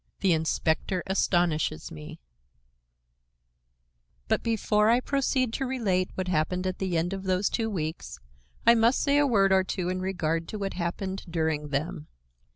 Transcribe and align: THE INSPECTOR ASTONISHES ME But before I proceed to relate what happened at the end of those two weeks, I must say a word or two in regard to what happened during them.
THE 0.21 0.33
INSPECTOR 0.33 1.03
ASTONISHES 1.05 1.91
ME 1.91 2.19
But 4.27 4.41
before 4.41 4.89
I 4.89 4.99
proceed 4.99 5.53
to 5.53 5.67
relate 5.67 6.09
what 6.15 6.27
happened 6.27 6.65
at 6.65 6.79
the 6.79 6.97
end 6.97 7.13
of 7.13 7.21
those 7.25 7.49
two 7.51 7.69
weeks, 7.69 8.17
I 8.65 8.73
must 8.73 8.99
say 8.99 9.19
a 9.19 9.27
word 9.27 9.51
or 9.53 9.63
two 9.63 9.89
in 9.89 10.01
regard 10.01 10.47
to 10.47 10.57
what 10.57 10.73
happened 10.73 11.23
during 11.29 11.67
them. 11.67 12.07